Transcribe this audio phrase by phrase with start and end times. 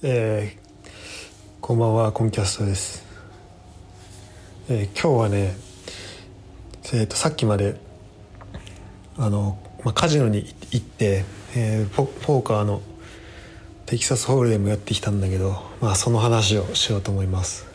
[0.00, 0.90] えー、
[1.60, 3.04] こんばんはコンキャストです、
[4.68, 5.56] えー、今日はね、
[6.92, 7.74] えーと、さっきまで
[9.16, 11.24] あの、まあ、カジノに行って、
[11.56, 12.80] えー、ポポーカーの
[13.86, 17.66] テキサスホールデムやってきたんだけど、まあ、その話をしようと思います。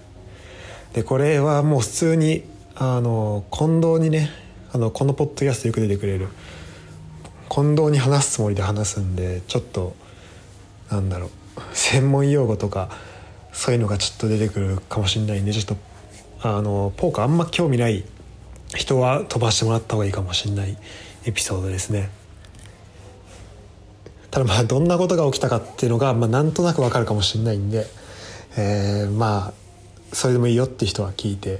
[0.93, 2.45] でこれはもう普通に
[2.75, 4.29] あの近藤にね
[4.71, 6.29] あのこのポッドキャストよく出てくれる
[7.49, 9.93] 近藤に話すつもりで話すんでちょっと
[10.89, 11.42] なんだろう。
[11.73, 12.89] 専門用語とか
[13.51, 15.75] そういうのがちょっと出てくるかもしれないんでちょっと
[16.47, 18.03] あのポーカーあんま興味ない
[18.75, 20.77] 人は飛ばしてもらった方がいいかもしれない
[21.25, 22.09] エピソードですね。
[24.31, 27.85] ただまあどんなことが起きたかっていうのが、まあ、なんとなくわかるかもしれないんで、
[28.57, 29.53] えー、まあ
[30.11, 31.59] それでもいいよって人は聞いて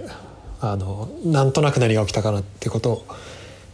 [0.60, 3.06] あのなんとなく何が起きたかなってことを、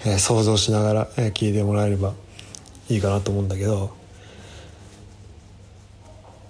[0.02, 2.14] えー、想像しながら、えー、聞いてもらえれば
[2.90, 3.92] いいかなと思うんだけど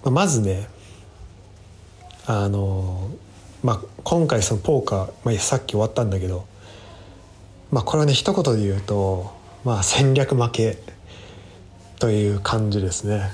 [0.04, 0.68] まずね
[2.26, 3.10] あの、
[3.62, 6.46] まあ、今回そのポーカー、まあ、さっき終わったんだけど、
[7.70, 9.32] まあ、これはね一言で言うと、
[9.64, 10.78] まあ、戦略負け
[11.98, 13.30] という感じですね。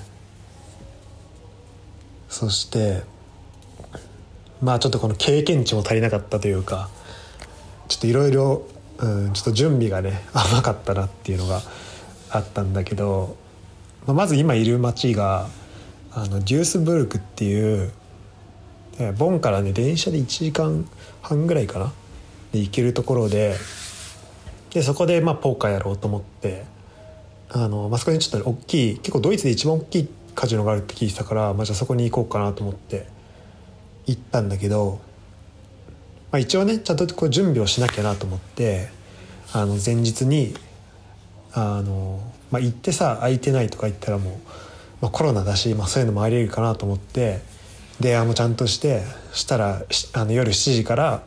[2.28, 3.02] そして
[4.60, 6.90] まあちょっとこの経験値も足りなかったというか
[7.88, 8.66] ちょっといろいろ
[8.98, 11.62] ちょっと準備がね甘かったなっていうのが
[12.30, 13.36] あったんだけど、
[14.06, 15.48] まあ、まず今いる町が
[16.18, 17.92] あのデュースブルクっていう
[19.18, 20.88] ボンからね電車で1時間
[21.20, 21.92] 半ぐらいかな？
[22.52, 23.54] で行けるところで
[24.70, 26.64] でそこでまあポーカーやろうと思って
[27.50, 33.06] あの、まあ、そこにちょっと大きい結構ドイツで一番大きいカジノがあるって聞いてたから、まあ、じゃあそこに行こうかなと思って
[34.06, 35.00] 行ったんだけど、
[36.32, 38.88] まあ、一応ねちゃんとこう準備をしなきゃなと思って
[39.52, 40.54] あの前日に
[41.52, 44.65] あの、まあ、行ってさ空いてないとか言ったらもう。
[45.00, 47.40] まあ、コロナだし、まあ、そういうのもありえるかなと思って
[48.00, 51.22] 電話もちゃんとしてしたらあの夜7時から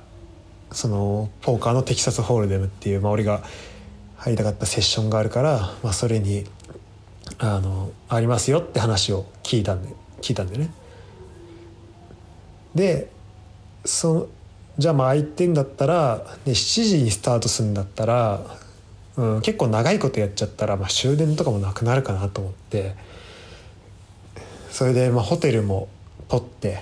[0.71, 3.41] そのポーカーのテキサスホールデムっていう、まあ、俺が
[4.17, 6.45] 入りたかったセッションがあるから、まあ、それに
[7.37, 9.89] あのありますよって話を聞いたんで
[10.21, 10.71] 聞いたんでね。
[12.75, 13.09] で
[13.85, 14.27] その
[14.77, 18.41] じゃあまあ空いてんだったら、ね、7時にスタートするんだったら、
[19.17, 22.95] うん、結構長いことやっちゃったら、まあ、終電とかもなくなるかなと思って。
[24.79, 25.89] それで、まあ、ホテルも
[26.29, 26.81] 取って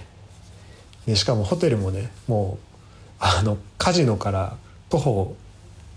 [1.07, 4.55] でしかもホテルもねもうあのカジノから
[4.89, 5.35] 徒歩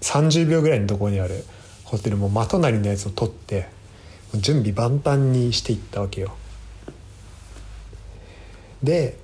[0.01, 1.45] 30秒ぐらいのところにある
[1.85, 3.69] ホテルも真隣のやつを取って
[4.35, 6.35] 準備万端にしていったわけよ。
[8.83, 9.19] で、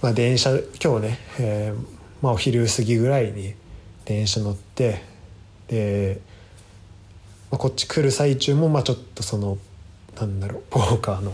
[0.00, 1.86] まあ、電車今日ね、えー
[2.22, 3.52] まあ、お昼過ぎぐらいに
[4.06, 5.02] 電車乗って
[5.68, 6.18] で、
[7.50, 9.58] まあ、こっち来る最中もまあちょっとその
[10.20, 11.32] なんだろうポーカーの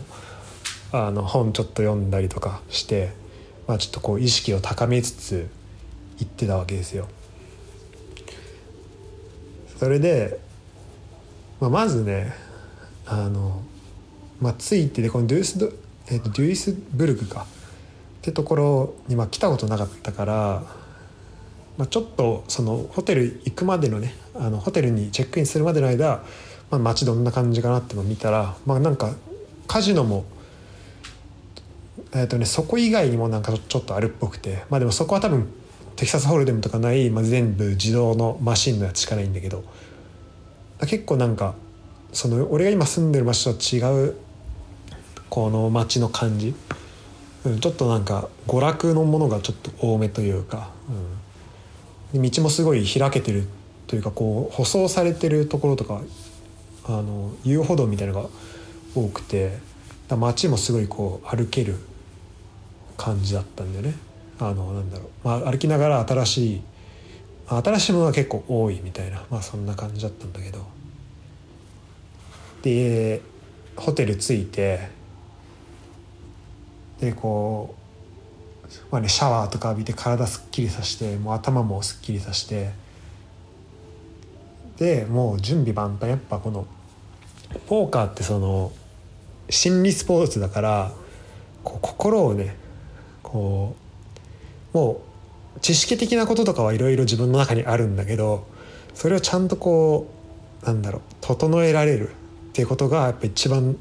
[0.92, 3.10] あの本ちょっと読んだりとかして、
[3.66, 5.48] まあ、ちょっとこう意識を高めつつ
[6.18, 7.08] 行ってたわけですよ。
[9.78, 10.38] それで、
[11.60, 12.32] まあ、まずね
[13.04, 13.62] あの、
[14.40, 15.70] まあ、ついてでこのデュースド、
[16.06, 20.62] えー、とデュースブルグかってところにまあ来たことなかったから、
[21.76, 26.22] まあ、ちょっとそのホテル行くまでのねあのホテルにチェックインするまでの間
[26.70, 29.14] まあ、街どんな感じかなっての見たら、まあ、なんか
[29.66, 30.24] カジノも、
[32.12, 35.48] えーとね、そこ以外にもなんかちょっとあるっぽくてまあでもそこは多分
[35.96, 39.64] テキサスホールデムとかない、まあ、全部自動のマシンのやつしかないんだけど
[40.80, 41.54] 結構なんか
[42.12, 44.16] その俺が今住んでる場所と違う
[45.30, 46.54] この街の感じ、
[47.44, 50.70] うん、ちょっとなんか娯楽のものがちょっと多めというか、
[52.14, 53.48] うん、道もすごい開けてる
[53.86, 56.02] というかこう舗装されてるところとか
[56.88, 58.28] あの遊歩道みたいなのが
[58.94, 59.58] 多くて
[60.08, 61.76] 街もすごいこう歩ける
[62.96, 63.94] 感じだったんでね。
[64.38, 66.62] あのなんだろう、まあ、歩きながら新しい
[67.48, 70.66] 新しいものが結構多いみたいな、まあ、そんな感じだったんだけど。
[72.62, 73.22] で
[73.76, 74.88] ホテル着いて
[77.00, 77.76] でこ
[78.64, 82.72] う、まあね、シャワーとか浴びて体すっきりさしてもう頭もすっきりさして
[84.78, 86.10] でもう準備万端。
[86.10, 86.66] やっぱこの
[87.66, 88.72] ポーカーってその
[89.48, 90.92] 心理スポーツだから
[91.62, 92.56] こう心をね
[93.22, 93.76] こ
[94.74, 95.02] うも
[95.56, 98.46] う知識的なこととかはいろいろ自分の中にあるんだけど
[98.94, 100.10] それをちゃんとこ
[100.62, 102.12] うなんだろう整えられるっ
[102.52, 103.76] ていうことがやっぱ一番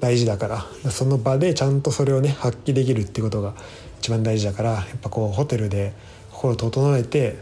[0.00, 3.54] 大事だからその場でちゃんとそれをね発揮できるっていうことが
[3.98, 5.92] 一番大事だからやっぱこうホテルで
[6.32, 7.36] 心を整えて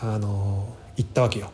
[0.00, 1.52] あの行ったわけよ。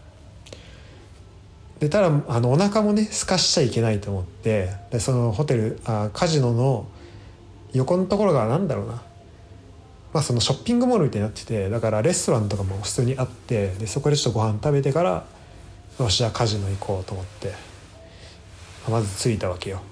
[1.78, 6.86] でただあのお腹もねすかしちゃいけないと思ってでそのホテルあカジノの
[7.72, 9.02] 横のところが何だろうな。
[10.12, 15.26] まあそのショッピングモールみたいになっててだからレストランとかも普通にあってでそこでちょっとご飯食べてから
[15.98, 17.52] よしじゃあカジノ行こうと思って
[18.88, 19.82] まず着いたわけよ。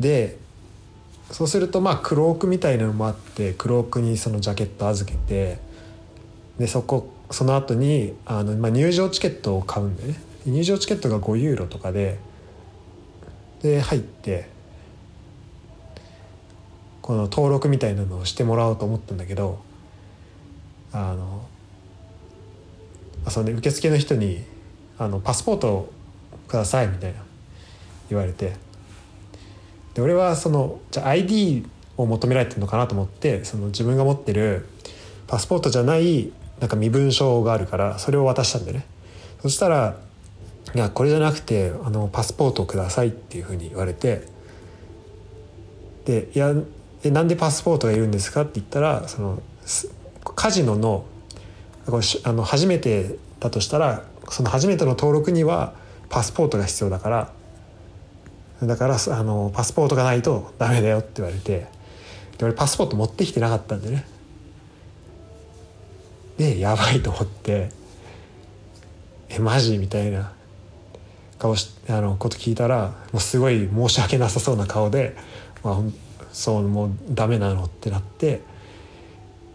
[0.00, 0.38] で
[1.30, 5.60] そうするとまあクロークみたいなのもあってクロークにそのジャケット預けて
[6.58, 10.20] でそこその後にあのまあ入場チケットを買うんでね。
[10.46, 12.18] 入場チケットが5ユーロとかで
[13.62, 14.48] で入って
[17.02, 19.58] この登録みたいなのをしてもらおうと思ったんだけど
[20.92, 21.46] あの
[23.28, 24.42] その、ね、受付の人に
[24.98, 25.92] あの「パスポートを
[26.48, 27.20] ください」みたいな
[28.08, 28.54] 言われて。
[29.94, 31.66] で俺はそのじゃあ ID
[31.96, 34.66] を求められてるのかなと思ってその自分が持ってる
[35.26, 36.30] パスポートじゃない
[36.60, 38.84] なんか身分証があるからそれを渡したんでね
[39.42, 39.96] そしたら
[40.74, 44.28] 「いやこれじゃなくてあのパスポートをください」っていうふうに言われて
[46.04, 46.54] で「いや
[47.02, 49.42] えなんでパスポートがいるんですか?」って言ったらその
[50.22, 51.04] カジノの
[52.24, 55.72] あの初めてだとしたらその初めての登録には
[56.08, 57.32] パスポートが必要だから
[58.62, 61.66] だからあのパスポートがないとダメだよって言われて
[62.38, 64.04] で俺パスポート持ってきてなかったんでね
[66.40, 67.68] でやばいと思って
[69.28, 70.32] 「えマジ?」みたいな
[71.38, 75.14] 顔しあのこと聞いたらもうすごい申し訳なさそうな顔で
[75.62, 75.80] 「まあ、
[76.32, 78.40] そうもうダメなの?」ってなって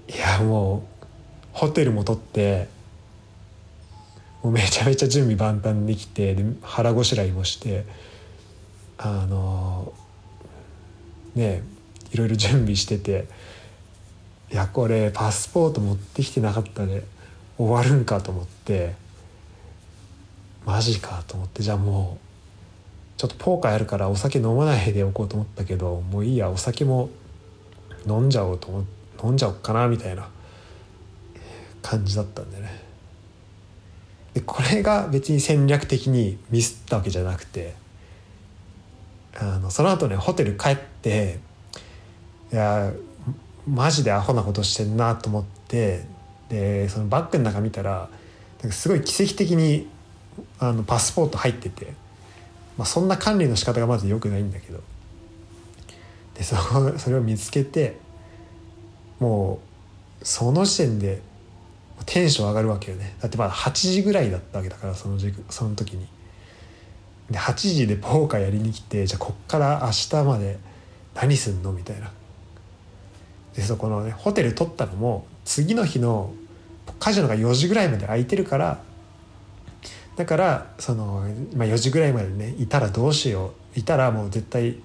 [0.08, 1.06] いやもう
[1.54, 2.68] ホテルも取って
[4.44, 7.84] もうめちゃめちゃ準備万端できてで腹ごしらえもして
[9.00, 9.92] あの
[11.34, 11.64] ね
[12.12, 13.28] いろいろ準備してて
[14.52, 17.04] いやこれパスポート持ってきてなかったで
[17.58, 18.94] 終わるんかと思って
[20.66, 22.26] マジかと思ってじゃあもう
[23.18, 27.10] ちょっとポーカーやるからお酒飲まないでおこうと思ったけどもういいやお酒も
[28.08, 28.86] 飲んじゃおうと思
[29.24, 30.28] 飲んじゃおうかなみたいな
[31.82, 32.84] 感じだったんでね。
[34.34, 37.74] でこれが別に戦略的にミスったわけじゃなくて
[39.40, 41.40] あのその後ねホテル帰って
[42.52, 42.92] いや
[43.68, 46.06] マジでアホなことしてんなと思って
[46.50, 48.10] でそのバッグの中見たら
[48.62, 49.88] なんかすごい奇跡的に
[50.60, 51.94] あのパスポート入ってて、
[52.78, 54.82] まあ、そんな管理の仕方がまず良くないんだけど
[56.36, 56.56] でそ
[57.00, 57.98] それを見つけて
[59.20, 59.60] も
[60.22, 61.22] うその時点で
[62.06, 63.16] テンション上がるわけよね。
[63.22, 66.08] だってまだ8時ぐらいだったわけだからその時その時に。
[67.32, 70.60] で8時でポーカーやりに来てじゃあこっから明日まで
[71.14, 71.72] 何すんの？
[71.72, 72.12] みたいな。
[73.56, 76.34] でそこのねホテル取ったのも次の日の
[77.00, 78.80] カジノが4時ぐらいまで空いてるから
[80.16, 81.26] だからその、
[81.56, 84.78] まあ、4時ぐらいまでねいたらどうしよういたらもう絶対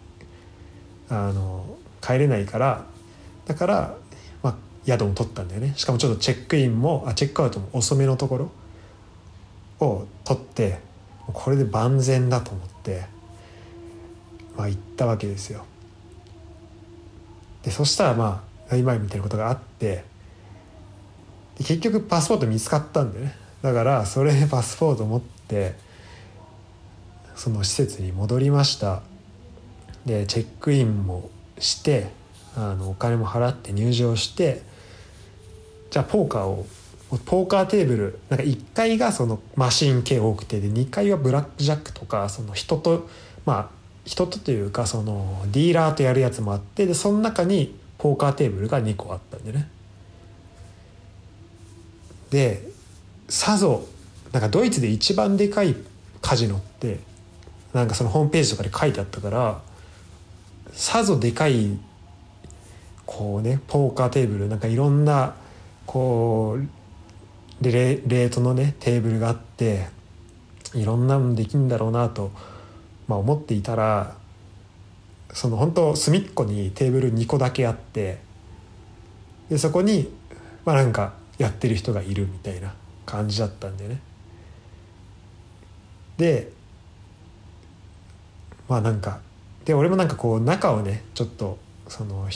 [1.08, 1.66] あの
[2.00, 2.84] 帰れないから
[3.46, 3.96] だから、
[4.42, 4.56] まあ、
[4.86, 8.50] 宿も取ったんだよねしかもちょっとチェックインもあチェックアウトも遅めのところ
[9.86, 10.78] を取って
[11.32, 13.04] これで万全だと思って、
[14.56, 15.64] まあ、行ったわけですよ。
[17.62, 20.04] でそしたらまあ今みたいなことがあって
[21.58, 23.34] 結局パスポート見つかったんでね。
[23.62, 25.74] だからそれでパスポート持って
[27.34, 29.02] その施設に戻りました。
[30.06, 32.08] でチェックインもして
[32.56, 34.62] あのお金も払って入場して
[35.90, 36.66] じゃあポーカーを
[37.26, 43.08] ポーカーテーブルなんか1階がそのマシン系多くてで2階はブラックジャックとかその人と
[43.44, 43.68] まあ
[44.04, 49.68] 人とというかそのディーラーとやるやつもあってでその中にポーカーテーブルが2個あったんでね
[52.30, 52.66] で
[53.28, 53.84] さぞ
[54.32, 55.76] なんかドイツで一番でかい
[56.22, 57.00] カジノって
[57.74, 59.60] なんかそのホームページとかで書いてあったから
[60.72, 61.78] さぞでかい
[63.04, 65.34] こうねポーカーテーブルなんかいろんな
[65.84, 69.88] こうレレートのねテーブルがあって
[70.74, 72.30] いろんなのできるんだろうなと、
[73.08, 74.14] まあ、思っていたら
[75.32, 78.18] その本当隅っこにテーブル2個だけあって
[79.48, 80.12] でそこに
[80.64, 82.74] まあなんかやってる人がいるみたいな
[83.06, 84.00] 感じだったんでね。
[86.16, 86.52] で
[88.68, 89.20] まあなんか
[89.64, 91.58] で俺もなんかこう中をねちょっと
[91.88, 92.28] その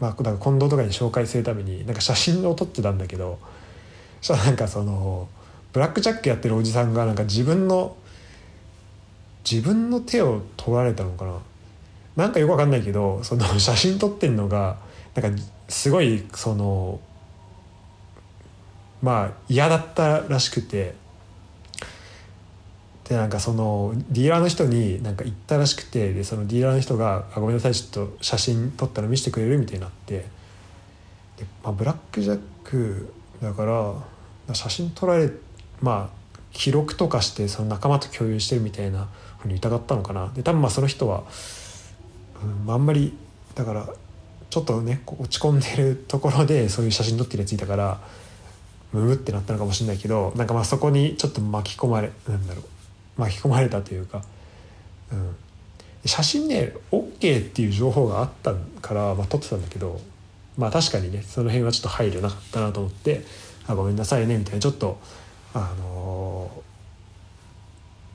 [0.00, 3.38] まあだか近藤とかに紹介するためになんか写真を撮ってたんだけど
[4.20, 5.28] そしたらなんかその
[5.72, 7.96] ブラックジャックやってるおじさんがなんか自分の
[9.48, 11.38] 自分の手を取られたのかな。
[12.18, 14.76] なんかよくわかんないけどその 写真撮ってんのが
[15.14, 17.00] なんかすごいその
[19.00, 20.94] まあ嫌だったらしくて。
[23.08, 26.12] でなんかそのディーラーの人になんか言ったらしくて。
[26.12, 30.26] でそのディーラーの人が「あごめんなさいちょっと写真撮ったら見せてくれる?」みたいになって。
[31.38, 35.30] で、まあ、ブラック・ジャックだから写真撮られ
[35.80, 39.08] まあ記録とかしてその仲間と共有してるみたいな
[39.38, 40.30] ふうに疑ったのかな。
[40.34, 41.24] で多分まあその人は、
[42.66, 43.16] うん、あんまり
[43.54, 43.88] だから
[44.50, 48.00] ちょっとね落ち込んでるところでそういう写真撮ってるやついたから
[48.92, 54.22] ムムってなったのかもしれないけどなんかまあそこにちょっと巻き込まれなんだろう巻き込まれたというか、
[55.12, 55.36] うん、
[56.06, 60.00] 写真ね OK っていう情報があったから、まあ、撮ってたんだけど
[60.56, 63.24] まあ確かにねその辺はちょっと配慮なかったなと思って
[63.66, 64.98] 「あごめんなさいね」みたいなちょっと
[65.52, 66.50] あの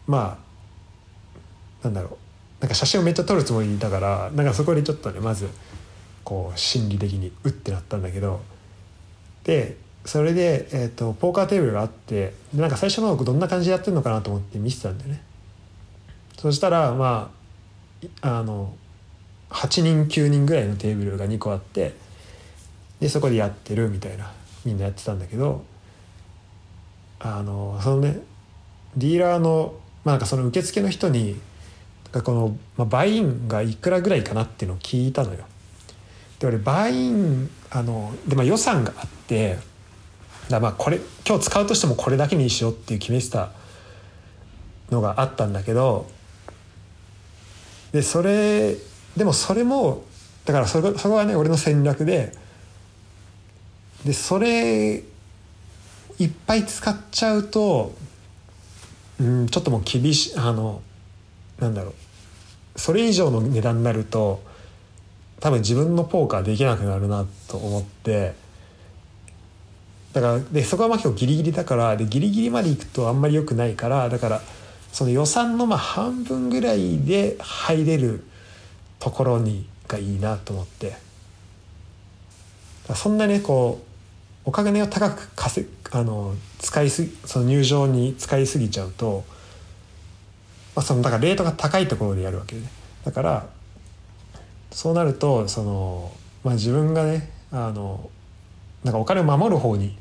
[0.07, 2.22] ー、まあなんだろう
[2.63, 5.49] なんか写真をめっちゃ撮るつもりにいたからなんかそこでちょっとねまず
[6.23, 8.39] こう心理的にうってなったんだけど
[9.43, 15.21] でそれで、えーと、ポーカーテーブルがあってでなんか最初の僕どんな感じでやってるのかなと思って見てたんだよね。
[16.37, 17.31] そしたらま
[18.21, 18.73] ああの
[19.49, 21.93] 8人9人ぐらいのテーブルが2個あって
[23.01, 24.31] でそこでやってるみたいな
[24.63, 25.65] みんなやってたんだけど
[27.19, 28.21] あのそのね
[28.95, 29.73] ディーラーの,、
[30.05, 31.41] まあ、なんかその受付の人に
[32.21, 35.45] この、まあ、バインがいくらぐらいかなっていうのを聞いたのよ。
[36.39, 39.57] で俺バインあので、まあ、予算があって
[40.49, 43.51] だまあこれ今日使うとしてもこれだけにしようっていう決めてた
[44.91, 46.07] のがあったんだけど
[47.91, 48.75] でそれ
[49.15, 50.03] でもそれも
[50.45, 52.33] だからそれそれはね俺の戦略で
[54.05, 55.03] でそれ
[56.19, 57.95] いっぱい使っちゃうと
[59.19, 60.81] うんちょっともう厳しいあの
[61.59, 61.93] なんだろう
[62.75, 64.41] それ以上の値段になると
[65.39, 68.33] 多分自分のポーカーできなくなるなと思って
[70.13, 74.41] だからでそこはまあ結構ギリギリだからでギリギリまでいくとあんまり良くないからだから
[74.91, 78.23] その予算のまあ半分ぐらいで入れる
[78.99, 81.13] ところにがいいなと思って。
[82.95, 83.81] そんなねこ
[84.45, 89.23] うお金を高く稼あの使いすその入場に使いすぎちゃうと、
[90.75, 92.67] まあ、そのだからレートが高いところでやるわけで、ね、
[93.05, 93.45] だから
[94.71, 96.11] そうなるとその、
[96.43, 98.09] まあ、自分がねあの
[98.83, 99.97] なんかお金を守る方に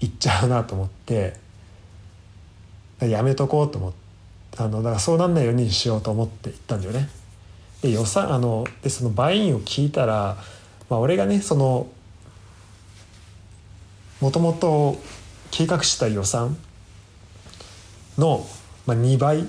[0.00, 1.34] 行っちゃうなと思って
[3.00, 4.06] やめとこうと思って
[4.58, 7.08] あのだからそうなんないようにしようと思って行ったんだよね。
[7.82, 10.38] で予算あのでそのバインを聞いたら、
[10.88, 11.88] まあ、俺がねその
[14.20, 14.96] もともと
[15.50, 16.56] 計画した予算
[18.16, 18.46] の、
[18.86, 19.46] まあ、2倍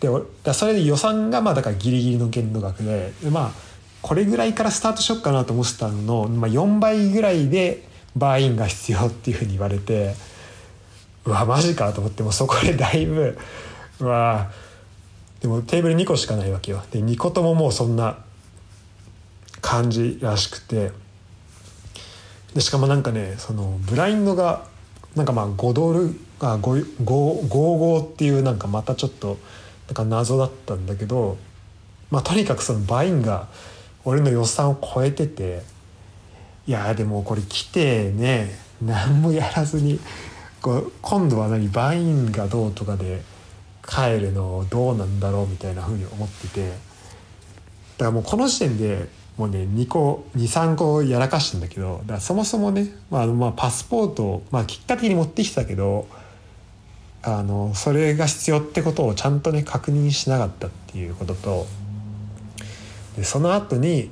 [0.00, 0.08] で
[0.54, 3.50] それで予算がまあだからギリギリの限度額ででまあ
[4.02, 10.14] これぐらいからスタートしよっかなと思ってたのの、まあ、4倍ぐらいでバーインが必要っていうふうに言われて
[11.26, 13.38] うわマジかと思ってもそこでだいぶ
[14.00, 14.50] うわ
[15.40, 16.82] でもテーブル2個しかないわけよ。
[16.90, 18.18] で2個とももうそんな
[19.62, 20.92] 感じらしくて。
[22.54, 24.64] でしかもなんかねそのブラインドが
[25.14, 29.38] なんかまあ5ドルあ55っていうなんかまたちょっと
[29.90, 31.36] なんか謎だったんだけど
[32.10, 33.48] まあとにかくそのバインが
[34.04, 35.62] 俺の予算を超えてて
[36.66, 39.98] いやでもこれ来てね何もやらずに
[40.62, 43.22] こう今度は何バインがどうとかで
[43.86, 56.06] 帰るのどうなんだろうみたいなふうに思っててだからもうこの時点でもうね2個23個やらかしてんだけどだからそもそもね、まあ、まあパスポートを、まあ、結果的に持ってきたけど
[57.22, 61.66] あのそれが必要ってことをちゃんとね確認しなかったっていうことと
[63.16, 64.10] でその後に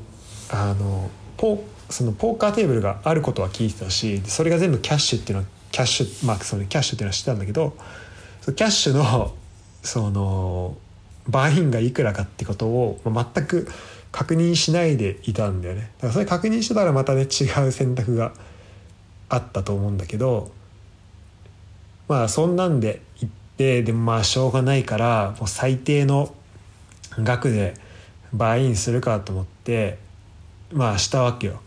[0.51, 7.77] あのポそのポーカーテーブルがあることは聞いてたしそれが全部キャッシュっていうのはキャッシュまあそのキャッシュっていうのは知ってたんだけど
[8.43, 9.35] そのキャッシュの
[9.83, 10.77] その
[11.29, 13.69] バインがいくらかってことを全く
[14.13, 15.91] 確認しないでいたんだよね。
[15.99, 18.33] だからそれ確認してたらまたね違う選択が
[19.29, 20.51] あったと思うんだけど
[22.09, 26.35] まあそんなんで行ってでもまあしょうがないからもう最低の
[27.19, 27.75] 額で
[28.33, 29.99] バインするかと思って
[30.73, 31.61] まあしたわけよ。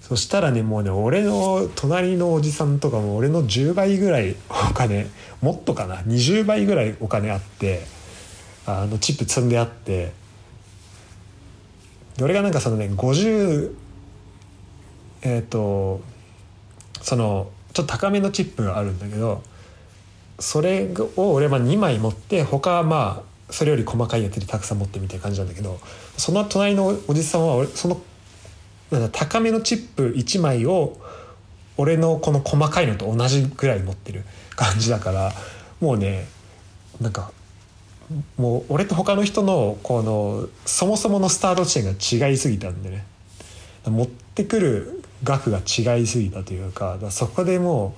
[0.00, 4.36] そしたらねもうね俺の隣のおじさんとかも俺の10倍ぐらい
[4.70, 5.08] お金
[5.42, 7.82] もっとかな20倍ぐらいお金あって
[8.66, 10.12] あのチップ積んであって
[12.16, 13.74] で俺がなんかそのね50
[15.22, 16.00] えっ、ー、と
[17.02, 19.42] そのちょっと高めのチップがあるんだけど
[20.38, 25.78] それを俺は2枚持って他はまあそれより細かいやつでたくさん持ってみたいな感じなんだけど
[26.16, 28.00] その隣のおじさんは俺その
[28.90, 30.96] なん高めのチップ1枚を
[31.76, 35.32] 俺のこの細かいのと同じぐらい持ってる感じだから
[35.78, 36.26] もうね
[36.98, 37.30] なんか
[38.38, 43.04] もう俺と他の人のこのそもそものスタート地点が違いすぎたんでね。
[43.84, 47.96] 持ってくる額が違いすぎたというかそこでも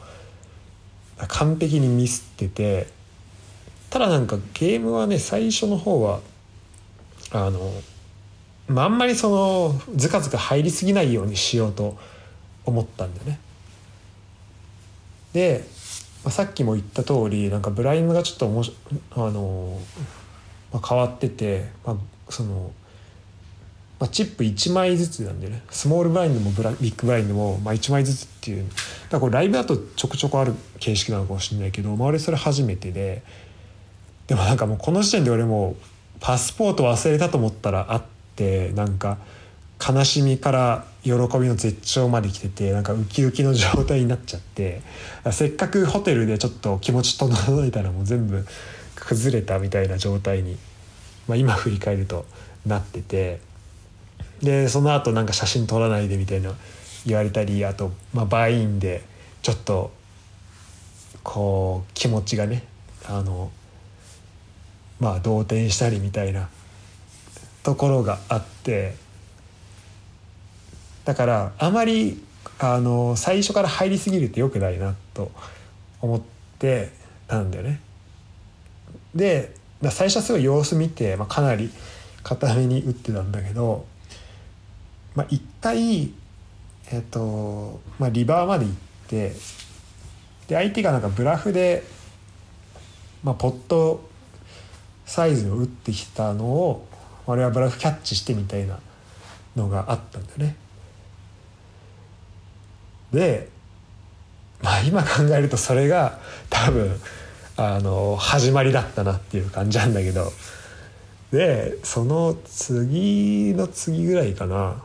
[1.23, 2.87] う完璧にミスってて
[3.91, 6.21] ただなんかゲームはね最初の方は
[7.33, 7.73] あの、
[8.69, 11.97] まあ、あんまりそのずかずか入りすぎないようにしようと
[12.65, 13.41] 思ったんだよね。
[15.33, 15.65] で、
[16.25, 18.75] まあ、さっきも言った通りなんかブラインドがちょっとおもし
[19.13, 19.81] あの、
[20.73, 21.97] まあ、変わってて、まあ、
[22.31, 22.71] その、
[23.99, 25.63] まあ、チップ1枚ずつなんでね。
[25.71, 28.65] スモールブラインドもブラビッグブラインドも、まあ、1枚ずつっていう。
[28.69, 28.77] だか
[29.13, 33.23] らこれライブだとちょくちょくある形式なのかもしれないけど、まあ、俺それ初めてで。
[34.29, 35.75] でもなんかもうこの時点で俺も
[36.21, 38.03] パスポート忘れたと思ったらあっ
[38.37, 39.17] てなんか
[39.81, 41.17] 悲しみから喜び
[41.49, 44.83] の絶頂まで来ててなんかウキウキの状態になっちゃって。
[45.33, 48.47] せっかくホテルでちょっと気持ち整えたらもう全部
[48.95, 50.57] 崩れたみたいな状態に、
[51.27, 52.27] まあ、今振り返ると
[52.65, 53.48] なってて。
[54.43, 56.53] でその後なんか写真撮らないでみたいな
[57.07, 59.03] 言われたりあと、まあ、バインで
[59.43, 59.93] ちょっと
[61.23, 62.65] こう気持ちがね
[63.07, 63.51] あの
[65.01, 66.49] まあ動転したりみたいな
[67.63, 68.95] ところがあって
[71.05, 72.23] だからあまり
[72.59, 75.31] あの最初から入りすぎるってよくないなと
[76.01, 76.21] 思っ
[76.59, 76.91] て
[77.27, 77.81] たんだよね。
[79.15, 79.53] で
[79.91, 81.71] 最初はすごい様子見て、まあ、かなり
[82.23, 83.87] 固めに打ってたんだけど、
[85.19, 86.13] まあ、一回、
[86.93, 88.75] えっとまあ、リバーまで行っ
[89.09, 89.33] て
[90.47, 91.83] で相手がなんかブラフで、
[93.25, 94.09] まあ、ポット
[95.07, 96.87] サイズを打ってきたのを
[97.27, 98.79] 俺はブラフキャッチしてみたいな
[99.57, 100.57] のがあったんだよね。
[103.13, 103.49] で、
[104.63, 106.97] まあ、今考えるとそれが多分
[107.57, 110.31] あの始まりだったなっていう感じなんだけど
[111.33, 114.85] でその次の次ぐらいかな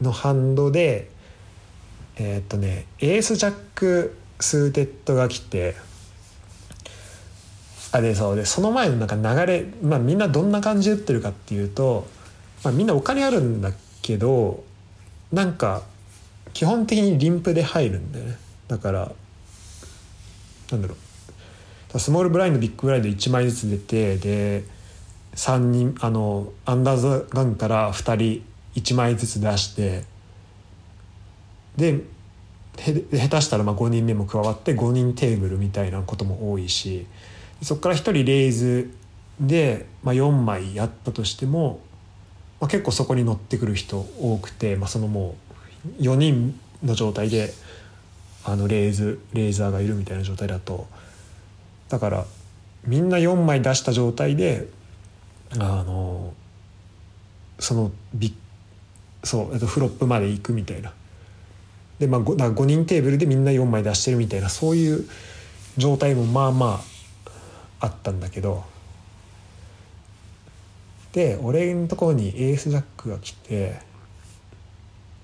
[0.00, 1.10] のハンドで
[2.16, 5.76] えー、っとね ace jack suited が来て
[7.92, 12.06] あでそうでその前のなんか流れ、まあ、みんなどんな感じで打ってるかっていうと、
[12.64, 13.70] まあ、みんなお金あるんだ
[14.02, 14.64] けど
[15.32, 15.82] なんか
[16.52, 18.38] 基本的にリンプで入るんだよね。
[18.68, 19.12] だから
[20.70, 20.94] なんだろ
[21.94, 21.98] う。
[21.98, 24.64] スモールブラインドビッグブラインド1枚ずつ出てで
[25.34, 28.44] 3人あのアンダーズガンから2人
[28.76, 30.04] 1枚ずつ出して
[31.76, 32.00] で
[32.76, 37.06] 下手したらまあ5人目も加わって5人テーブルみたいなことも多いし
[37.62, 38.90] そこから1人レイズ
[39.40, 41.80] で、まあ、4枚やったとしても、
[42.60, 45.36] まあ、結構そこに乗ってくる人多くて、まあ、そのも
[45.98, 47.52] う4人の状態で
[48.44, 50.86] あのレーズレーザーがいるみたいな状態だと。
[51.88, 52.26] だから
[52.84, 54.68] みんな4枚出した状態で
[55.58, 56.32] あの
[57.58, 58.34] そのビ
[59.26, 60.92] そう、えっと、フロップまで行くみたいな。
[61.98, 65.08] でまあ 5, 5人テーブルでみんな4枚出してるみたいなそういう
[65.76, 66.80] 状態もまあま
[67.80, 68.64] ああったんだけど
[71.12, 73.80] で俺のところにエースジャックが来て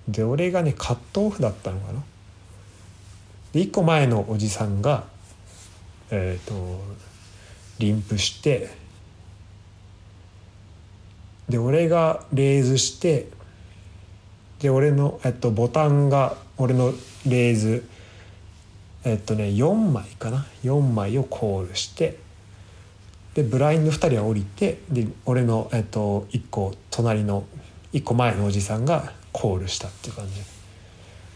[0.09, 2.03] で俺がねカットオフだったのかな
[3.53, 5.05] で1個前のおじさんが
[6.11, 6.83] えっ、ー、と
[7.79, 8.71] リンプして
[11.49, 13.29] で俺がレーズして
[14.63, 16.93] で俺の、えっと、ボタンが俺の
[17.27, 17.85] レーズ
[19.05, 22.17] えっとね4枚かな？4枚をコールして
[23.35, 27.45] でブラインド2人は降りてで俺の、えっと、1個隣の
[27.93, 30.35] 1個前のおじさんがコールしたっていう感じ。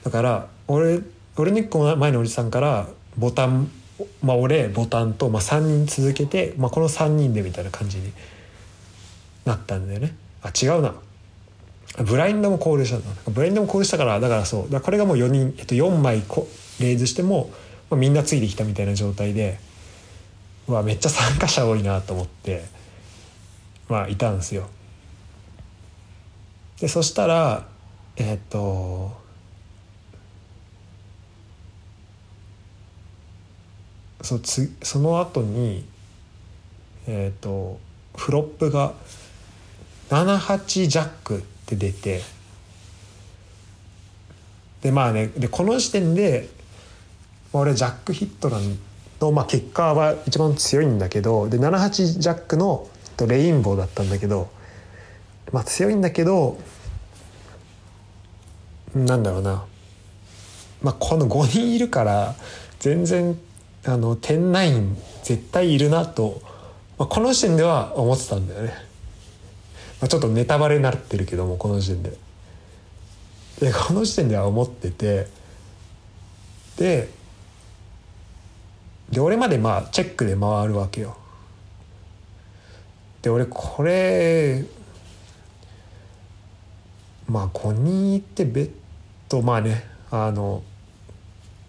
[0.05, 1.01] だから俺
[1.37, 2.87] 俺の1個前のおじさんから
[3.19, 3.69] ボタン
[4.23, 8.13] まあ俺ボタンと、まあ、3人続けて、まあ、この3人でみたいな感じに
[9.45, 10.15] なったんだよね。
[10.43, 10.95] あ違うな。
[12.05, 16.47] ブラインドもコールしたブラインドもコールしたからだからそうだこれがもう4人、えっと、4枚こ
[16.81, 17.51] レイズしても、
[17.91, 19.59] まあ、みんなついてきたみたいな状態で
[20.69, 22.65] うわめっちゃ参加者多いなと思って
[23.89, 24.69] まあいたんですよ。
[26.81, 27.67] でそしたら
[28.17, 29.13] えっ、と
[34.23, 35.87] そつその後に
[37.07, 37.79] えっ、と
[38.17, 38.93] フロップが
[40.11, 42.23] 78ジャックって出て。
[44.83, 46.49] でまあねでこの時点で
[47.53, 48.79] 俺ジャックヒットなん
[49.21, 52.89] の、まあ、結果は一番強いんだけどで78ジャックの
[53.27, 54.51] レインボーだったんだけど、
[55.53, 56.59] まあ、強いんだけど
[58.95, 59.65] なんだろうな。
[60.83, 62.35] まあ、この5人いるから
[62.79, 63.37] 全然
[63.85, 66.41] あの10ナイン絶対いるなと、
[66.99, 68.75] まあ、この時点では思ってたんだよね、
[70.07, 72.17] まあ、ちょっとネタバレになってるけどもこの時点で。
[73.61, 75.27] でこの時点では思ってて。
[76.79, 77.09] で
[79.11, 81.17] で俺までまあチェックで回るわけよ。
[83.23, 84.65] で俺これ
[87.29, 88.71] まあ5人いてベッ
[89.29, 90.63] ドまあねあの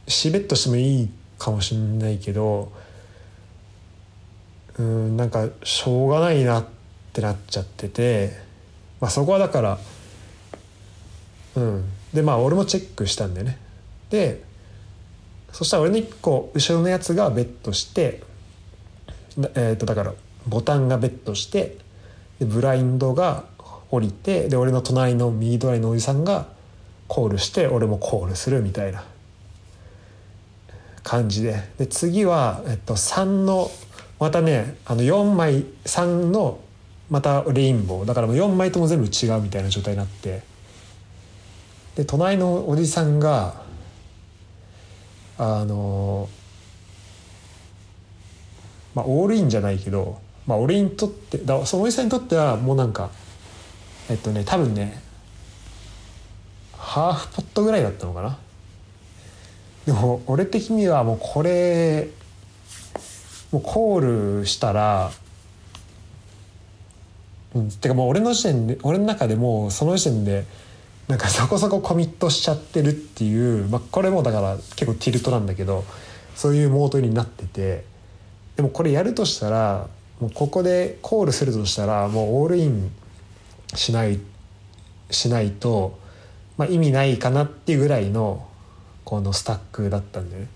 [0.07, 2.71] 死ベッドしてもいいかもしんないけど
[4.77, 6.76] うんなんかしょうがないなって
[7.17, 8.31] ってなっちゃってて、
[9.01, 9.79] まあ、そこはだから
[11.55, 11.85] うん。
[12.13, 13.57] でまあ俺もチェックしたんだよね。
[14.11, 14.43] で
[15.51, 18.21] そしたら俺の1個後ろのやつがベッドして
[19.55, 20.13] えー、とだから
[20.47, 21.77] ボタンがベッドして
[22.39, 23.45] でブラインドが
[23.89, 26.47] 降りてで俺の隣の右隣のおじさんが
[27.07, 29.03] コールして俺もコールするみたいな。
[31.03, 31.63] 感じで。
[31.77, 33.71] で次は、えっと、3の
[34.19, 36.59] またねあの4枚3の
[37.09, 38.05] またレインボー。
[38.05, 40.41] だからもう4枚とも全部違うみたいな状態になって。
[41.95, 43.61] で隣のおじさんが
[45.39, 46.29] あの
[48.93, 53.09] まあオールインじゃないけど、まあ、俺にとってだそのおじさんにとってはもうなんか
[54.09, 55.01] えっとね多分ね
[56.77, 58.37] ハーフポットぐらいだったのかな。
[59.85, 62.09] でも俺的にはもうこれ
[63.51, 65.11] もうコールしたら
[67.57, 70.45] うん、てかもう俺の時点で俺の中でもうその時点で
[71.07, 75.85] なんかそこそこコミットしちゃってるっていう、まあ、これもだから結構ティルトなんだけど
[76.35, 77.85] そういうモードになってて
[78.55, 79.87] でもこれやるとしたら
[80.19, 82.91] もうここでコールするとしたらもうオールイン
[83.73, 84.19] しない
[85.09, 85.97] しないと、
[86.57, 88.47] まあ、意味ないかなっていうぐらいの
[89.05, 90.47] このスタックだったんでね。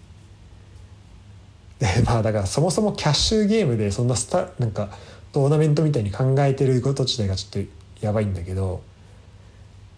[1.80, 4.90] でまあだからそもそもキャッシュゲームでそんなスタなんか
[5.32, 8.82] トーナメントみたいに考えてること自体がちょっとやばいんだけど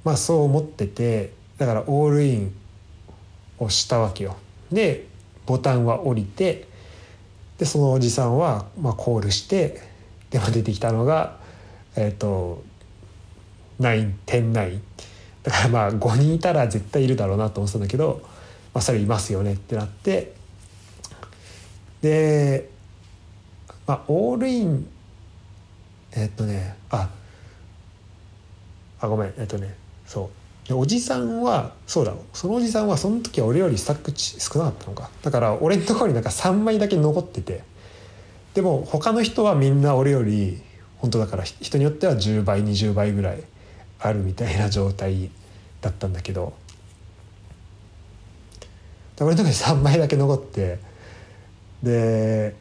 [0.03, 2.55] まあそう思っててだからオールイン
[3.59, 4.35] をしたわけよ。
[4.71, 5.05] で
[5.45, 6.67] ボタンは降りて
[7.57, 9.81] でそのおじさんはまあコールして
[10.29, 11.37] でも出てきたのが
[11.95, 12.63] えっ、ー、と
[13.79, 14.79] 9.9
[15.43, 18.21] だからまあ5人いたら絶対いるだろうなと思ってたんだけど、
[18.73, 20.33] まあ、それいますよねってなって
[22.01, 22.69] で、
[23.87, 24.87] まあ、オールイン
[26.15, 27.09] えっ、とねあ
[28.99, 30.29] あごめんえっ、とねそ
[30.69, 30.75] う。
[30.75, 35.09] おじさんはそうだそのおじさんはその時は俺よりスタック少なかったのか。
[35.21, 37.63] だから俺のところになんか3枚だけ残ってて。
[38.53, 40.61] でも他の人はみんな俺より
[40.99, 43.43] 本当だから人によっては10倍20倍ぐらい
[43.99, 45.31] あるみたいな状態
[45.81, 46.53] だったんだけど。
[49.19, 50.79] 俺のとこに3枚だけ残って。
[51.81, 52.55] で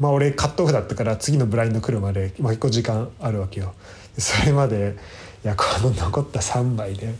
[0.00, 3.74] まあ俺カットオフだったから次のブラインド来るまで、まあ、結構時間あるわけよ
[4.18, 4.96] それまで
[5.44, 7.14] いやこの残った3枚で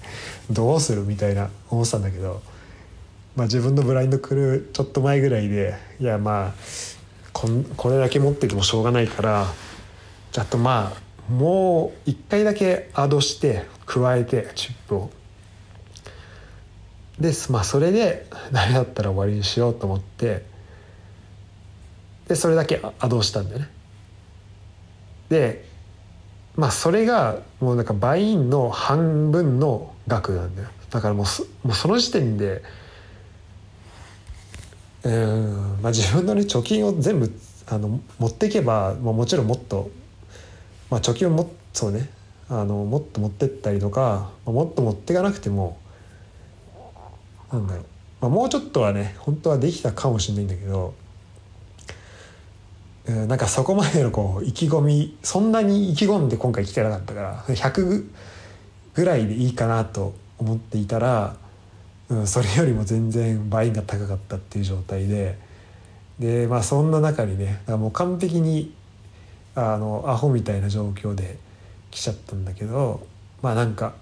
[0.50, 2.42] どうするみたいな思ってたんだけど、
[3.36, 6.54] まあ、自分のブラインド来るちょっと前ぐらいでいやまあ
[7.32, 9.46] こんこれだけ持っててもしょうがないから
[10.32, 15.10] ちょっとまあもう一回だけアドして加えてチップを。
[17.20, 20.44] でまあそれでダメだったら終わりにしようと思って
[22.28, 23.68] でそれだけアドしたんだよね。
[25.28, 25.64] で
[26.56, 32.62] まあそれがもうなんかバインの半分の額なんだよだからもうもうその時点で
[35.02, 37.30] うん、まあ、自分のね貯金を全部
[37.66, 39.90] あの持っていけば、まあ、もちろんもっと、
[40.90, 42.08] まあ、貯金をもそうね
[42.48, 45.78] あのもっと持ってったりとか、まあ、もっと持っていかなくても
[47.52, 47.84] なんだろう、
[48.20, 50.94] まあ、もうちょっとはね本当はできたかもしれないんだけど
[53.06, 58.08] なんかそこまでのこう意気込みそんなに意気込んで今回来てなかったから100
[58.94, 61.36] ぐらいでいいかなと思っていたら、
[62.08, 65.38] うん、それよりも全然倍が高かったっていう状態で
[66.18, 68.72] でまあそんな中にねもう完璧に
[69.54, 71.36] あのアホみたいな状況で
[71.90, 73.06] 来ちゃったんだけど
[73.42, 73.94] まあなんか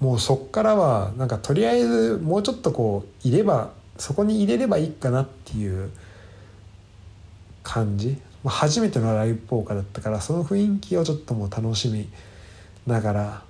[0.00, 5.90] もうそっからはなんかとりあえずもうちょっとこういればそこに入れればいいかなっていう
[7.62, 12.08] 感じまあ、初めてのライブポーカだったからその雰囲気をちょっともう楽しみ
[12.86, 13.42] ながら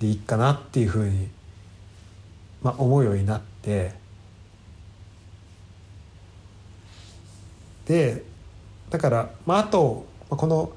[0.00, 1.28] でいいかなっていうふうに、
[2.62, 3.92] まあ、思うようになって
[7.86, 8.22] で
[8.90, 10.72] だから、まあ、あと、まあ、この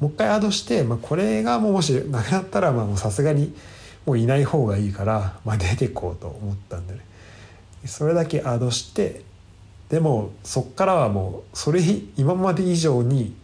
[0.00, 3.54] もう一回アドして、まあ、これがもうもしなくなったらさすがに
[4.06, 7.00] もういない方がいいから、まあ、出ていこうと思ったんでね。
[7.84, 9.22] それだけアドして
[9.90, 11.80] でもそっからはもうそれ
[12.16, 13.34] 今まで以上に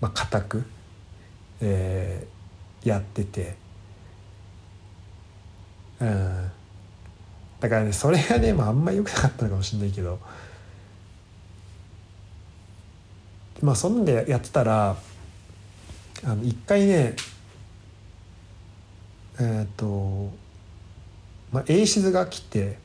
[0.00, 0.64] まあ固く、
[1.60, 3.54] えー、やってて。
[6.00, 6.50] うん。
[7.60, 10.18] だからねそれがね、まあ、あんま良くなかったのかもしれないけど。
[13.62, 14.96] まあそんでやってたら
[16.24, 17.14] あの一回ね
[19.38, 20.32] えっ、ー、と
[21.52, 22.81] まあ英静が来て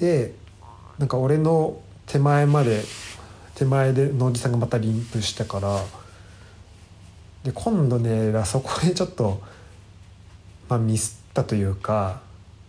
[0.00, 0.34] で
[0.98, 2.82] なんか俺の手前まで
[3.54, 5.84] 手前でのおじさんがまたリンプしたから
[7.44, 9.42] で今度ねあそこでちょっと、
[10.70, 12.22] まあ、ミスったというか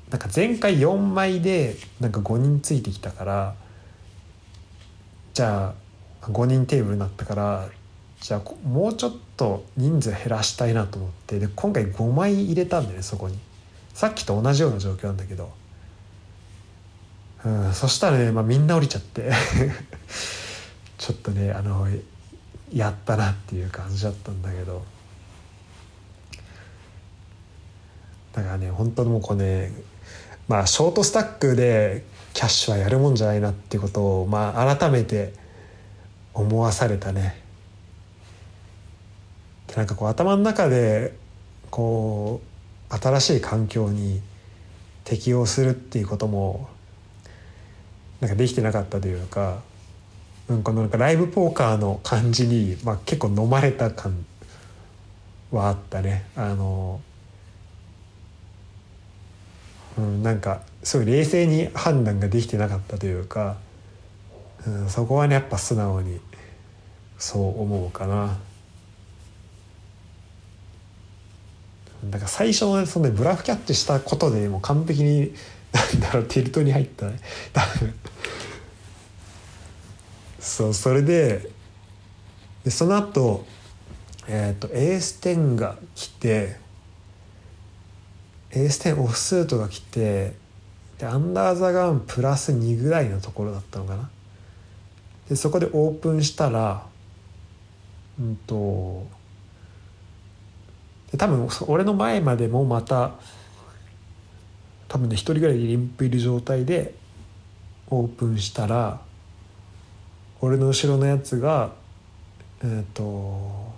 [0.09, 3.55] なんか前回4枚でなんか5人ついてきたから
[5.33, 5.73] じゃ
[6.21, 7.69] あ5人テーブルになったから
[8.19, 13.39] じゃあもうちょっと人数減らしたいなと思ってで今回5枚入れたんだよねそこに。
[13.93, 15.51] さっきと同じような状況なんだけど、
[17.43, 19.31] うん、そしたらね、まあ、みんな降りちゃって。
[20.97, 21.87] ちょっとねあの
[22.71, 24.83] やったなっていう感じだったんだけど。
[28.33, 29.73] だからね本当にもうこれね
[30.47, 35.33] まあショートスタックでキャッシュはやるもんじゃないなっていうことをまあ改めて
[36.33, 37.41] 思わされたね。
[39.75, 41.15] なんかこう頭の中で
[41.69, 42.41] こ
[42.89, 44.21] う新しい環境に
[45.03, 46.69] 適応するっていうことも
[48.21, 49.61] なんかできてなかったというか、
[50.47, 54.25] うん、このなんかライブポーカーの感じに、まあ、結構飲まれた感
[55.51, 56.23] はあったね。
[56.35, 57.01] あの
[59.97, 63.57] うん、なんかすごい冷静に判断ができてなかったというか、
[64.65, 66.19] うん、そこはねやっぱ素直に
[67.17, 68.37] そう思うかな。
[72.05, 75.33] だから最初のその、ブラフキャッチしたことでもう完璧に
[75.71, 77.19] なんだろうティルトに入ったね
[77.53, 77.93] 多分
[80.51, 81.49] そうそれで
[82.65, 83.45] でその後
[84.27, 86.57] えっ、ー、とエース10が来て
[88.51, 90.33] エース10オフスートが来て
[90.97, 94.09] でアンダーザガンプラス2ぐらいのところだったのかな。
[95.29, 96.85] でそこでオープンしたら
[98.19, 99.07] うんと
[101.13, 103.13] で多分俺の前までもまた
[104.89, 106.93] 多分ね1人ぐらいリンプいる状態で
[107.89, 108.99] オープンしたら
[110.41, 111.71] 俺の後ろのやつが
[112.63, 113.71] えっ、ー、と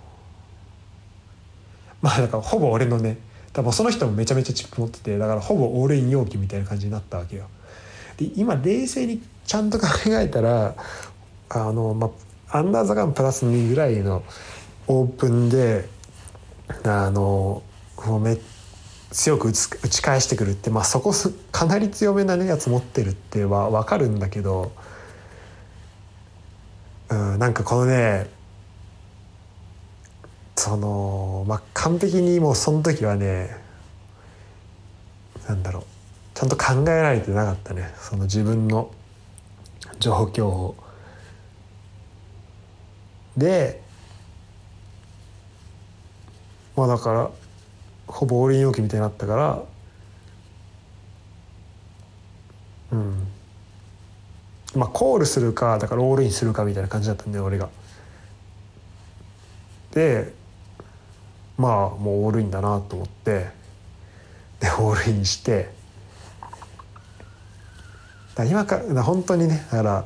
[2.02, 3.18] まあだからほぼ俺のね
[3.52, 7.46] 多分その人もめちゃめちゃチップ持っててだからほぼオールイン容器みたいな感じになったわけよ。
[8.16, 10.74] で今冷静にちゃんと考えたら
[11.48, 12.10] あの、ま
[12.48, 14.22] あ、アンダーザガンプラス2ぐらいの
[14.86, 15.88] オープンで
[16.84, 17.62] あの
[18.06, 18.38] もうめ
[19.10, 21.12] 強く打ち打ち返してくるって、まあ、そこ
[21.52, 24.72] かなり強めな、ね、やつ持ってるっては分かるんだけど、
[27.14, 28.28] うん、なんかこのね
[30.56, 33.56] そのまあ完璧にもうその時はね
[35.48, 35.84] なんだろう
[36.34, 38.90] ちゃんと考えられてなかったねその自分の
[40.00, 40.76] 状況を。
[43.36, 43.82] で
[46.76, 47.30] まあだから
[48.06, 49.62] ほぼオールイン容器みたいになったから
[52.92, 53.26] うん
[54.74, 57.68] まあコールするかだからオールインするかみたいな感じだったんだよ俺が。
[59.92, 60.32] で
[61.56, 63.46] まあもうオールインだなと思って
[64.60, 65.70] でオールインして
[68.34, 70.04] だ今か本当にねだから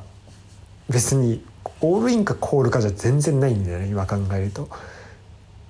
[0.89, 1.43] 別に
[1.81, 4.69] オールインかコールかじゃ全然ないんだよね今考えると。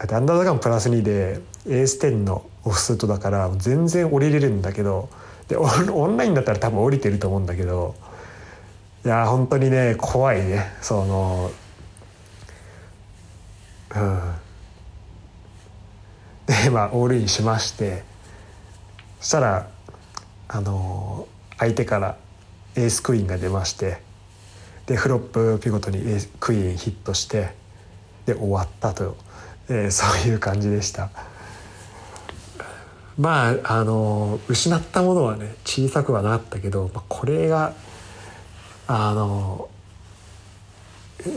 [0.01, 5.09] アンダーザガンプラス2でエース10のオフスートだから全然降りれるんだけど
[5.49, 7.95] でオンラインだったら多分降りてると思うんだけど
[9.09, 10.71] や本当にね怖いね。
[10.81, 11.51] その
[13.95, 14.19] うん。
[16.45, 18.03] でまあオールインしまして。
[19.19, 19.67] そしたら
[20.47, 22.17] あの相手から
[22.75, 24.01] エースクイーンが出まして。
[24.85, 27.57] でフロップピゴトにエースクイーンヒットして。
[28.25, 29.17] で終わったと、
[29.69, 31.09] えー、そういう感じでした。
[33.17, 37.73] まああの失ったものはね小さくはなったけど、まあ、これが
[38.91, 39.69] あの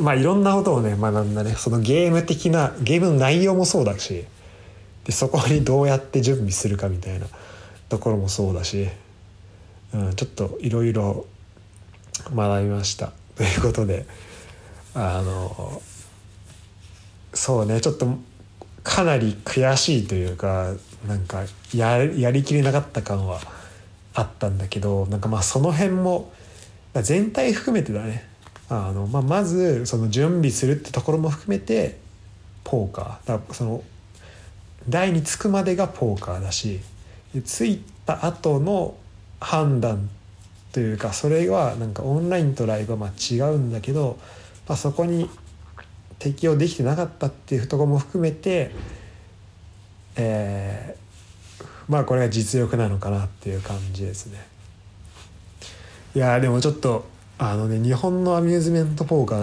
[0.00, 1.54] まあいろんなことをね学んだね。
[1.54, 4.24] そのゲーム的なゲームの内容もそうだし
[5.04, 7.26] でそこにどうやって準備するかみたいな
[7.90, 8.88] ところもそうだし、
[9.92, 11.26] うん、ちょっといろいろ
[12.34, 13.12] 学びました。
[13.36, 14.06] ということで
[14.94, 15.82] あの
[17.34, 18.06] そうねちょっと
[18.82, 20.72] かなり悔しいというか
[21.06, 23.40] なんかややりきれなかった感は
[24.14, 26.32] あったんだけどなんかまあその辺も
[27.00, 28.28] 全体含めてだね
[28.68, 31.98] あの、まあ、まずその準備するってところも含めて
[32.64, 33.82] ポーカーだその
[34.88, 36.80] 台につくまでがポーカーだし
[37.44, 38.94] ついた後の
[39.40, 40.10] 判断
[40.72, 44.18] というかそれはなんかオンラインとライブはま違うんだけど、
[44.68, 45.28] まあ、そこに
[46.18, 48.70] 適用できてなかったっていうところも含めて、
[50.16, 54.51] えー、まあこれが実力なのかなっていう感じですね。
[56.14, 57.06] いやでもちょっと
[57.38, 59.40] あのね日本のアミューズメントポーカー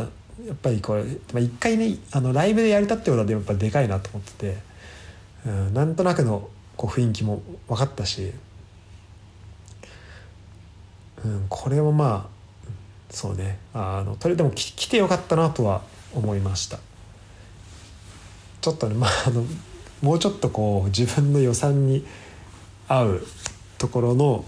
[0.48, 4.58] やっぱりこれ、まあ、一回ねあのライブでやれたってことはやっぱでかいなと思ってて、
[5.46, 8.32] うん、なんとなくのこう雰囲気も分かったし、
[11.26, 12.74] うん、これもまあ
[13.10, 15.82] そうねあのとれでも来てよかったなとは
[16.14, 16.80] 思いました。
[18.62, 19.44] ちょっとねまああの
[20.02, 22.06] もうちょっとこう自分の予算に
[22.88, 23.28] 合う
[23.78, 24.46] ところの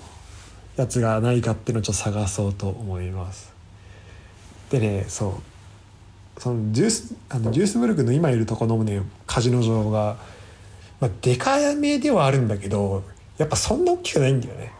[0.76, 3.54] やつがないかっていうのをちょっと探そうと思います。
[4.70, 5.42] でねそ
[6.38, 6.42] う。
[6.42, 10.18] そのジュースあのジュースブルクの今いるところのねカジノ場が、
[11.00, 13.04] まあ、でかめではあるんだけど
[13.38, 14.72] やっぱそんな大きくないんだよね。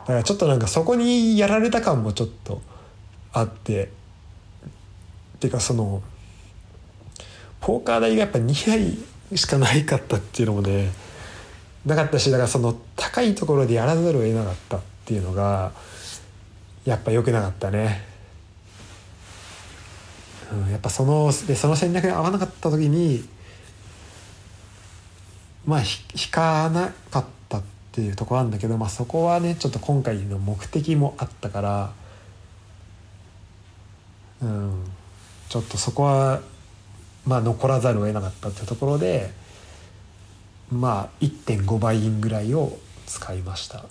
[0.00, 2.60] だからちょっとなんかそこにやられた感もちょっと
[3.32, 4.00] あって。
[5.36, 6.02] っていうかその
[7.62, 8.98] ポーカー台がやっぱ2
[9.30, 10.90] 台しかないかったっていうのもね
[11.86, 14.89] なかったしだからその高いところでやらざるを得なかった。
[15.10, 15.72] っていうのが
[16.84, 18.00] やっぱ良くなかったね。
[20.52, 23.24] うん、やっぱそのでその戦略に合わなかった時に
[25.66, 31.92] まあ引かなかったっていうところなんだけど、まあ、そこはねちょっと今回の目的もあったから
[34.42, 34.84] うん
[35.48, 36.40] ちょっとそこは
[37.26, 39.32] まあ残らざるを得なかったっていうところで
[40.70, 43.84] まあ1.5倍ぐらいを使いました。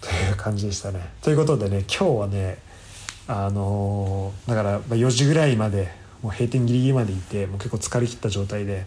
[0.00, 1.10] という感じでしたね。
[1.22, 2.58] ということでね今日はね
[3.26, 8.86] あのー、だから4時ぐらいまでもう閉店ギリギリまでいてもう結構疲れ切った状態で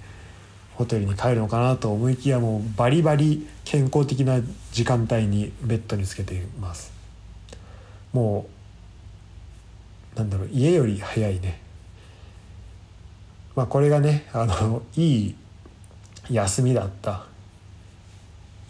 [0.75, 4.39] ホテルに帰るのかなと思いきやもうバリバリ健康的な
[4.71, 6.91] 時間帯にベッドにつけています。
[8.13, 8.47] も
[10.15, 11.61] うなんだろう家より早いね
[13.55, 15.35] まあこれがねあのいい
[16.29, 17.25] 休みだった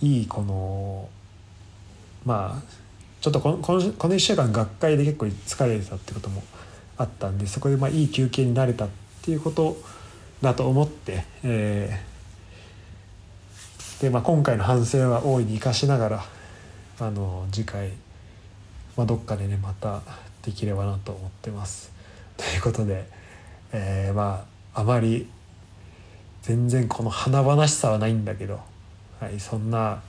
[0.01, 1.10] いいこの
[2.25, 2.81] まあ
[3.21, 6.43] ちょっとこのこの1週間学会で結構疲れてたってことも
[6.97, 8.89] あったんでそこでまあいい休憩になれたっ
[9.21, 9.77] ていうこと
[10.41, 16.23] だと思って、えー、でまあ、今回の反省は大いに生かしながら
[16.99, 17.89] あの次回、
[18.97, 20.01] まあ、どっかでねまた
[20.41, 21.91] できればなと思ってます。
[22.38, 23.05] ということで、
[23.71, 25.27] えー、まああまり
[26.41, 28.60] 全然この華々しさはないんだけど、
[29.19, 30.01] はい、そんな、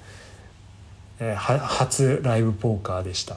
[1.37, 3.37] 初ライブポーカーでした。